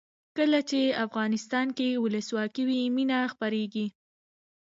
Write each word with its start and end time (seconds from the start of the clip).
کله 0.37 0.59
چې 0.69 0.81
افغانستان 1.05 1.67
کې 1.77 1.89
ولسواکي 2.03 2.63
وي 2.67 2.81
مینه 2.95 3.19
خپریږي. 3.33 3.87